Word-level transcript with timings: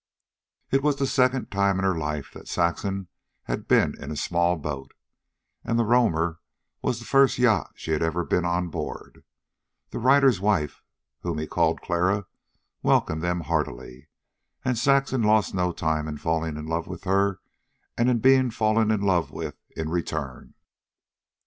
It 0.71 0.81
was 0.81 0.95
the 0.95 1.05
second 1.05 1.51
time 1.51 1.77
in 1.77 1.85
her 1.85 1.95
life 1.95 2.31
that 2.33 2.47
Saxon 2.47 3.07
had 3.43 3.67
been 3.67 3.93
in 4.03 4.09
a 4.09 4.15
small 4.15 4.57
boat, 4.57 4.95
and 5.63 5.77
the 5.77 5.83
Roamer 5.85 6.39
was 6.81 6.97
the 6.97 7.05
first 7.05 7.37
yacht 7.37 7.73
she 7.75 7.91
had 7.91 8.01
ever 8.01 8.25
been 8.25 8.43
on 8.43 8.69
board. 8.69 9.23
The 9.91 9.99
writer's 9.99 10.41
wife, 10.41 10.81
whom 11.19 11.37
he 11.37 11.45
called 11.45 11.83
Clara, 11.83 12.25
welcomed 12.81 13.21
them 13.21 13.41
heartily, 13.41 14.09
and 14.65 14.75
Saxon 14.75 15.21
lost 15.21 15.53
no 15.53 15.71
time 15.71 16.07
in 16.07 16.17
falling 16.17 16.57
in 16.57 16.65
love 16.65 16.87
with 16.87 17.03
her 17.03 17.39
and 17.95 18.09
in 18.09 18.17
being 18.17 18.49
fallen 18.49 18.89
in 18.89 19.01
love 19.01 19.29
with 19.29 19.59
in 19.77 19.87
return. 19.89 20.55